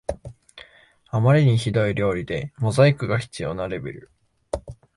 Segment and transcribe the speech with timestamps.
[1.09, 4.11] あまりにひどい料理でモザイクが必要なレベル